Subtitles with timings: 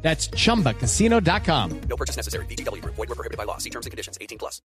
[0.00, 1.80] That's chumbacasino.com.
[1.88, 2.46] No purchase necessary.
[2.46, 2.82] BGW.
[2.84, 3.58] Void were prohibited by law.
[3.58, 4.16] See terms and conditions.
[4.20, 4.62] 18 plus.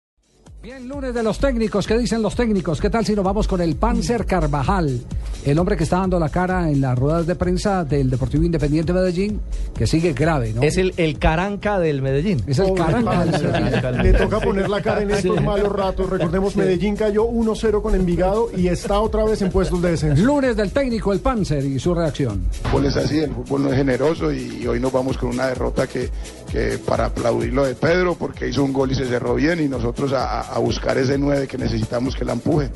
[0.63, 1.89] Bien, lunes de los técnicos.
[1.89, 2.81] ¿Qué dicen los técnicos?
[2.81, 5.01] ¿Qué tal si nos vamos con el Panzer Carvajal?
[5.45, 8.93] El hombre que está dando la cara en las ruedas de prensa del Deportivo Independiente
[8.93, 9.41] Medellín,
[9.77, 10.63] que sigue grave, ¿no?
[10.63, 12.41] Es el, el caranca del Medellín.
[12.47, 14.03] Es el caranca del Medellín.
[14.03, 16.09] Le toca poner la cara en estos malos ratos.
[16.09, 20.23] Recordemos, Medellín cayó 1-0 con Envigado y está otra vez en puestos de descenso.
[20.23, 22.45] Lunes del técnico, el Panzer y su reacción.
[22.53, 25.47] El fútbol es así, el fútbol no es generoso y hoy nos vamos con una
[25.49, 26.09] derrota que,
[26.53, 29.69] que para aplaudir lo de Pedro porque hizo un gol y se cerró bien y
[29.69, 32.71] nosotros a, a buscar ese 9 que necesitamos que la empuje.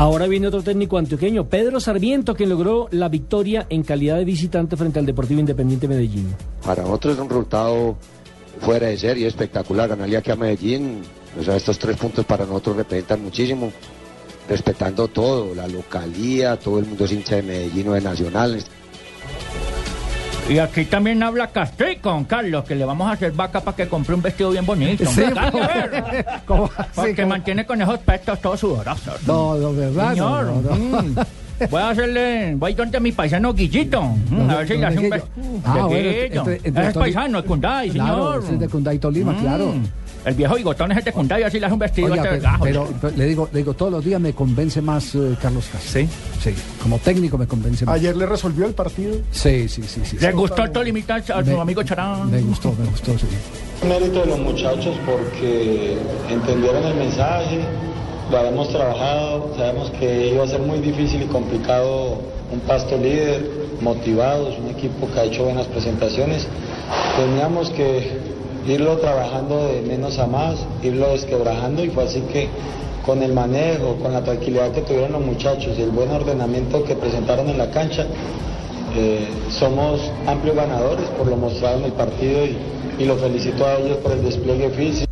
[0.00, 4.74] Ahora viene otro técnico antioqueño, Pedro Sarmiento, quien logró la victoria en calidad de visitante
[4.74, 6.34] frente al Deportivo Independiente Medellín.
[6.64, 7.96] Para nosotros es un resultado
[8.60, 9.90] fuera de serie, espectacular.
[9.90, 11.02] Ganarle aquí a Medellín,
[11.38, 13.70] o sea, estos tres puntos para nosotros representan muchísimo,
[14.48, 18.58] respetando todo, la localía, todo el mundo es hincha de Medellín o de Nacional.
[20.50, 24.16] Y aquí también habla Castrico, Carlos, que le vamos a hacer vaca para que compre
[24.16, 25.06] un vestido bien bonito.
[25.06, 25.52] Sí, ¿Verdad?
[25.52, 26.90] porque- ¿cómo así?
[26.96, 27.28] Porque ¿Cómo?
[27.28, 29.14] mantiene con esos pechos todos sudorosos.
[29.28, 30.10] No, no, ¿verdad?
[30.10, 31.02] Señor, No, no, no.
[31.02, 31.14] mm.
[31.70, 35.10] voy a hacerle, voy donde mi paisano Guillito, mm, a ver si le hace un
[35.10, 35.44] vestido.
[35.64, 36.40] Ah, bueno, Guillito.
[36.40, 38.44] entre- entre es paisano, es Cunday, señor.
[38.50, 39.36] es de Cunday Tolima, Mm.
[39.40, 39.74] claro.
[40.24, 42.42] El viejo bigotón es este Cunday, así le hace un vestido Oiga, a este pero,
[42.52, 42.64] gajo.
[42.64, 46.00] pero- pero le digo, le digo, todos los días me convence más eh, Carlos Castro.
[46.02, 46.08] ¿Sí?
[46.42, 47.94] Sí, como técnico me convence más.
[47.94, 49.14] Ayer le resolvió el partido.
[49.30, 50.18] Sí, sí, sí, sí.
[50.20, 52.30] ¿Le gustó el Tolimita a su amigo Charán?
[52.30, 53.26] Me gustó, me gustó, sí.
[53.88, 55.96] Mérito de los muchachos porque
[56.28, 57.60] entendieron el mensaje,
[58.30, 62.20] lo habíamos trabajado, sabemos que iba a ser muy difícil y complicado
[62.52, 63.42] un pasto líder,
[63.80, 66.46] motivados, un equipo que ha hecho buenas presentaciones.
[67.16, 68.18] Teníamos que
[68.66, 72.48] irlo trabajando de menos a más, irlo desquebrajando y fue así que
[73.04, 76.94] con el manejo, con la tranquilidad que tuvieron los muchachos y el buen ordenamiento que
[76.94, 78.06] presentaron en la cancha,
[78.94, 82.56] eh, somos amplios ganadores por lo mostrado en el partido y,
[82.98, 85.10] y lo felicito a ellos por el despliegue físico.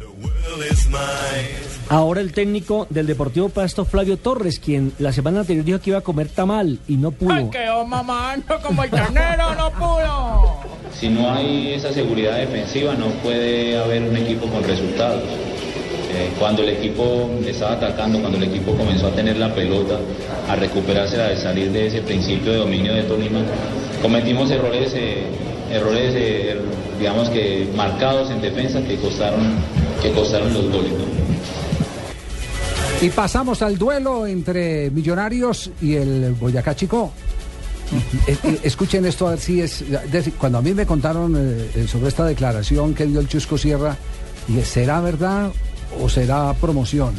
[1.91, 5.99] Ahora el técnico del Deportivo Pasto, Flavio Torres, quien la semana anterior dijo que iba
[6.01, 7.33] a comer tamal y no pudo.
[7.33, 10.78] ¡Ay, quedó mamando como el carnero, no pudo!
[10.95, 15.23] Si no hay esa seguridad defensiva, no puede haber un equipo con resultados.
[15.23, 19.99] Eh, cuando el equipo estaba atacando, cuando el equipo comenzó a tener la pelota,
[20.49, 23.41] a recuperarse, a salir de ese principio de dominio de Tolima,
[24.03, 25.25] cometimos errores, eh,
[25.71, 26.57] errores, eh,
[26.99, 29.41] digamos que marcados en defensa que costaron,
[30.03, 30.93] que costaron los goles.
[33.01, 37.13] Y pasamos al duelo entre Millonarios y el Boyacá Chico.
[38.27, 39.85] Eh, eh, Escuchen esto a ver si es.
[40.39, 43.97] cuando a mí me contaron eh, sobre esta declaración que dio el Chusco Sierra,
[44.47, 45.51] dije, ¿será verdad
[46.01, 47.15] o será promoción?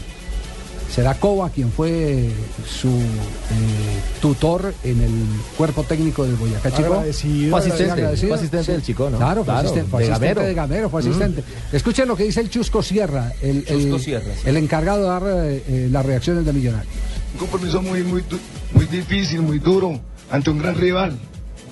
[0.94, 2.30] ¿Será Coba quien fue
[2.68, 5.12] su eh, tutor en el
[5.56, 6.94] cuerpo técnico del Boyacá Chico?
[6.96, 8.28] Agradecido, Fue asistente, agradecido.
[8.30, 9.18] fue asistente del Chico, ¿no?
[9.18, 10.48] Claro, fue Claro, asistente, fue de asistente Gamero.
[10.48, 11.44] de Gamero, fue asistente.
[11.72, 14.50] Escuchen lo que dice el Chusco Sierra, el, Chusco el- Sierra, sí.
[14.50, 16.92] el encargado de dar eh, las reacciones de Millonarios.
[17.34, 18.24] Un compromiso muy, muy,
[18.74, 20.00] muy difícil, muy duro,
[20.32, 21.18] ante un gran rival.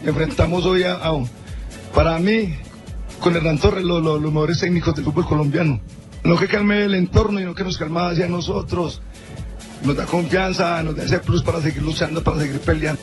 [0.06, 1.29] Enfrentamos hoy a, un-
[1.94, 2.56] para mí,
[3.19, 5.79] con Hernán Torres, lo- lo- los mejores técnicos del fútbol colombiano.
[6.23, 9.01] No que calme el entorno y no que nos calme hacia nosotros.
[9.84, 13.01] Nos da confianza, nos da ese plus para seguir luchando, para seguir peleando.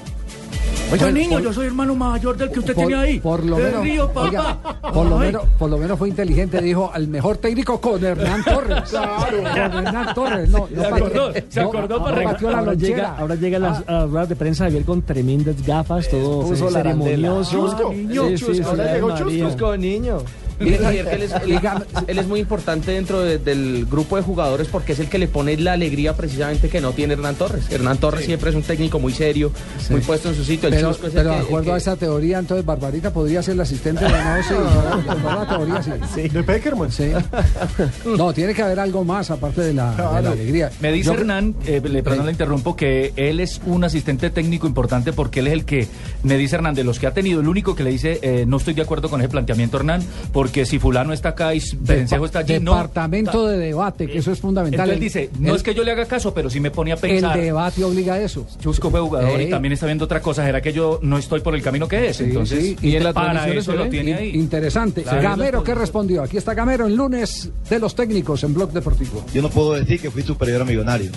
[0.95, 3.21] Oiga, Bueno, niño, por- yo soy hermano mayor del que usted por, tiene ahí.
[3.21, 4.21] por lo menos, río, papá.
[4.29, 4.59] oiga,
[4.93, 8.91] por, lo menos, por lo menos fue inteligente, dijo al mejor técnico con Hernán Torres.
[8.95, 12.33] Con Hernán Torres, no, no Se acordó, se no, acordó no para regalar.
[12.35, 15.03] batió la ahora llega, ahora llega a las, a las ruedas de prensa Javier con
[15.03, 17.51] tremendas gafas, todo ceremonioso.
[17.69, 19.25] Chusco, niño, sí, sí, ahora Ave llegó María.
[19.25, 19.49] Chusco.
[19.51, 20.19] Chusco, niño.
[20.61, 21.61] Mire, Javier, que él es, él-
[22.07, 25.29] él es muy importante dentro de- del grupo de jugadores porque es el que le
[25.29, 27.65] pone la alegría precisamente que no tiene Hernán Torres.
[27.71, 29.53] Hernán Torres siempre es un técnico muy serio,
[29.91, 30.69] muy puesto en su sitio.
[30.69, 33.61] El Pero, es el pero de acuerdo a esa teoría, entonces Barbarita podría ser el
[33.61, 35.83] asistente de no, sí, de acuerdo a la teoría,
[36.15, 36.29] sí.
[36.29, 36.91] De Peckerman.
[36.93, 37.11] Sí.
[38.17, 40.31] No, tiene que haber algo más aparte de la, de la Claro.
[40.33, 40.71] alegría.
[40.81, 44.67] Me dice Yo- Hernán, eh, le, perdón, le interrumpo, que él es un asistente técnico
[44.67, 45.89] importante porque él es el que,
[46.23, 48.57] me dice Hernán, de los que ha tenido, el único que le dice, eh, no
[48.59, 50.03] estoy de acuerdo con ese planteamiento, Hernán,
[50.33, 52.73] porque porque si fulano está acá y Vencejo está allí, no.
[52.73, 54.91] Departamento de debate, que eso es fundamental.
[54.91, 56.93] Entonces El- dice, no el- es que yo le haga caso, pero sí me pone
[56.93, 57.41] a El pensar.
[57.41, 58.47] debate obliga a eso.
[58.61, 59.45] Chusco fue jugador Eh.
[59.45, 60.45] y también está viendo otra cosa.
[60.45, 62.17] ¿Será que yo no estoy por el camino que es?
[62.19, 62.77] Sí, Entonces, sí.
[62.83, 64.31] Y en las para eso se lo tiene ahí.
[64.35, 65.03] Interesante.
[65.03, 65.23] Claro.
[65.23, 66.23] Gamero, ¿qué respondió?
[66.23, 69.25] Aquí está Gamero, el lunes de los técnicos en Blog Deportivo.
[69.33, 71.11] Yo no puedo decir que fui superior a Millonario.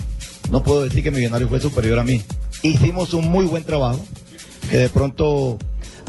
[0.50, 2.22] No puedo decir que Millonario fue superior a mí.
[2.62, 4.00] Hicimos un muy buen trabajo,
[4.70, 5.58] que de pronto,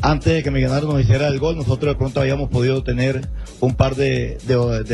[0.02, 3.28] antes de que Millonario nos hiciera el gol, nosotros de pronto habíamos podido tener
[3.60, 4.38] un par de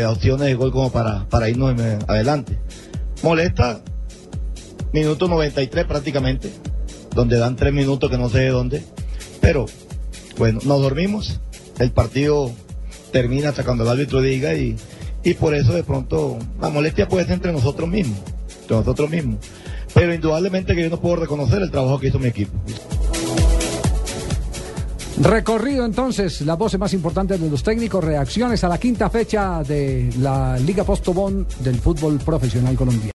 [0.08, 2.58] opciones de gol como para, para irnos eh, adelante.
[3.24, 3.82] Molesta,
[4.94, 6.52] minuto 93 prácticamente,
[7.14, 8.84] donde dan tres minutos que no sé de dónde,
[9.42, 9.66] pero
[10.38, 11.40] bueno, nos dormimos,
[11.80, 12.52] el partido
[13.12, 14.76] termina hasta cuando el árbitro diga y,
[15.24, 18.20] y por eso de pronto la molestia puede ser entre nosotros mismos,
[18.62, 19.38] entre nosotros mismos.
[19.94, 22.52] Pero indudablemente que yo no puedo reconocer el trabajo que hizo mi equipo.
[25.22, 30.10] Recorrido entonces, las voces más importantes de los técnicos, reacciones a la quinta fecha de
[30.20, 33.12] la Liga Postobón del fútbol profesional colombiano.